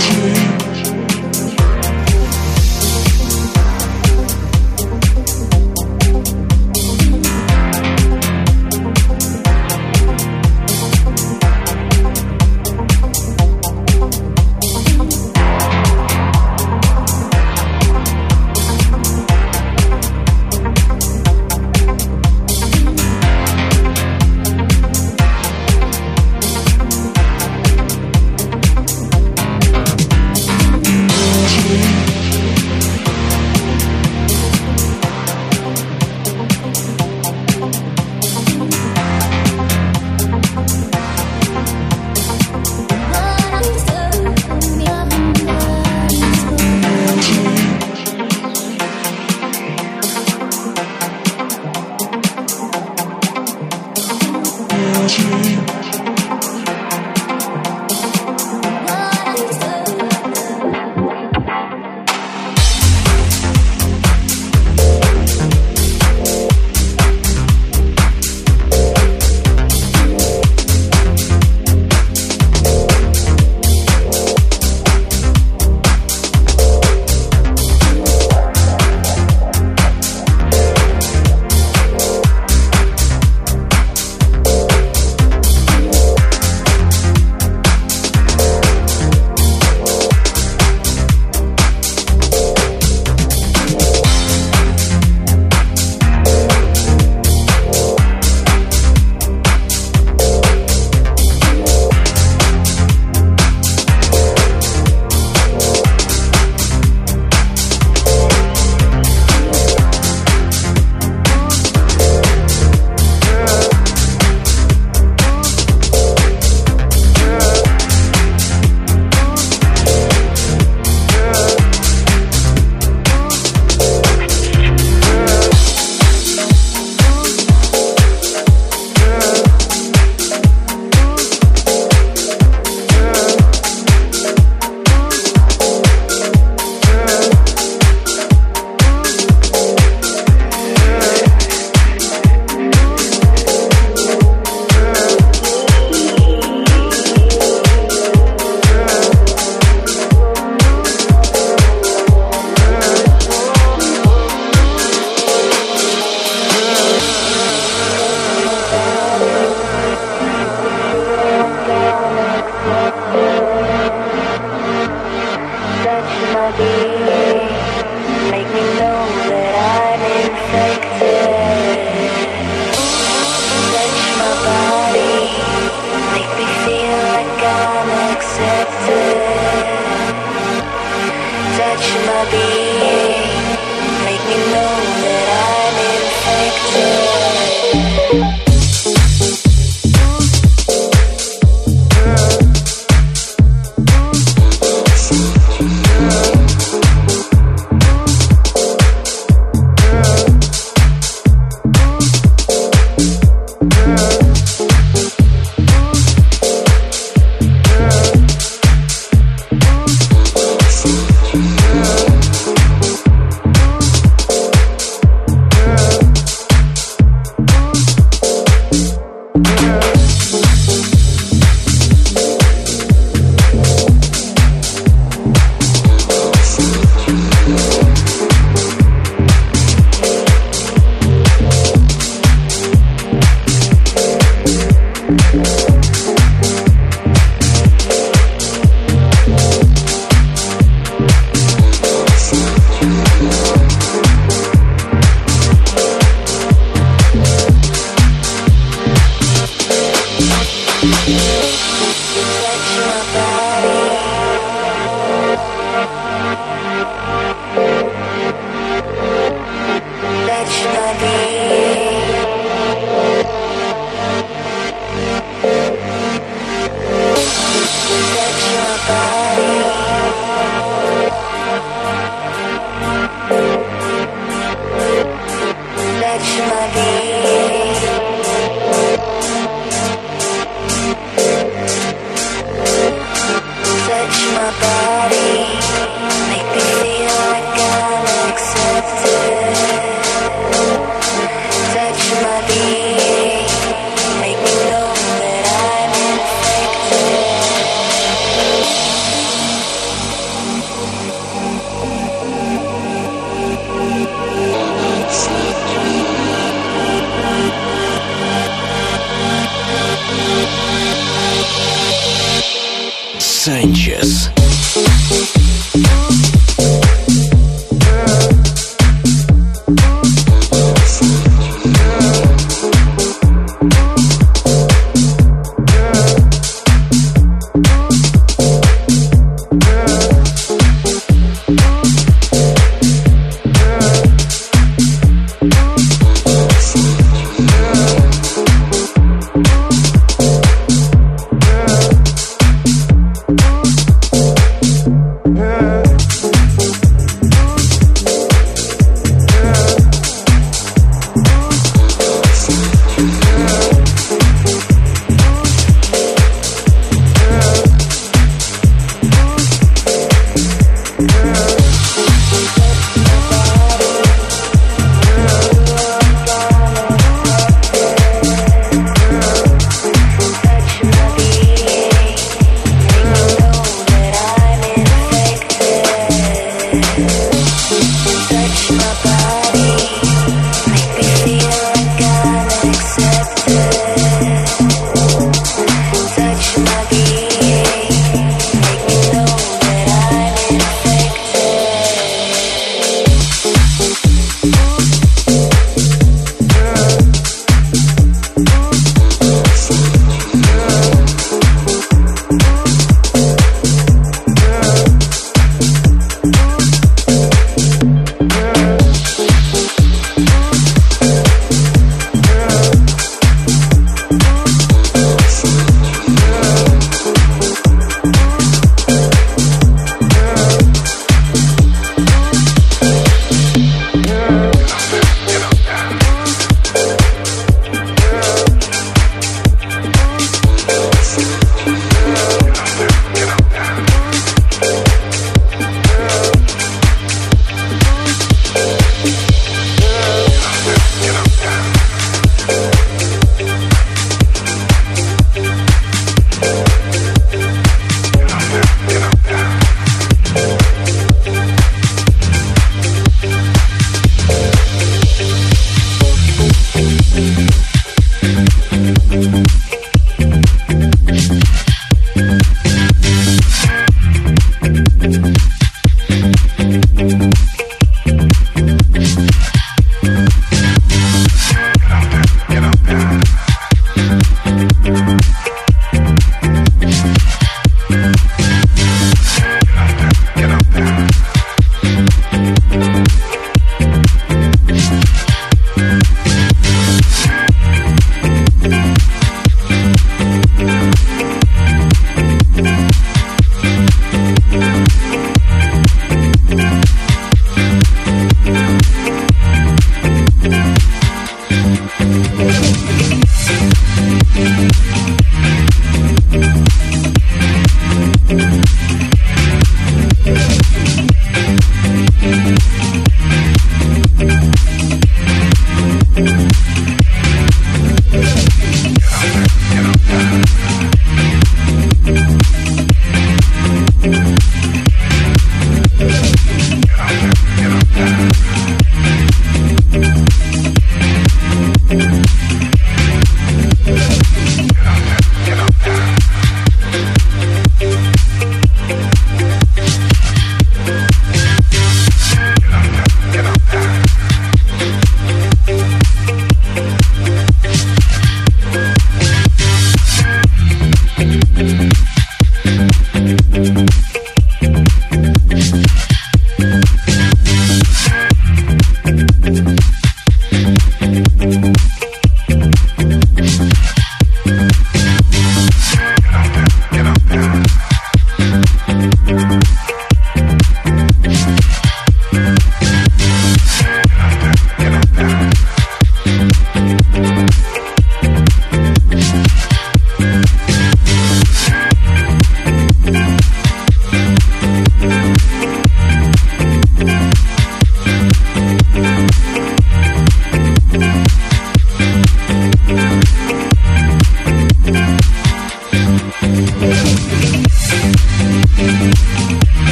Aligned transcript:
tree. 0.00 0.43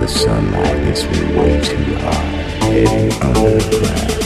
the 0.00 0.08
sunlight 0.08 0.76
as 0.88 1.04
me 1.10 1.36
way 1.36 1.60
too 1.60 1.94
high, 1.96 2.12
heading 2.60 3.12
underground. 3.22 4.25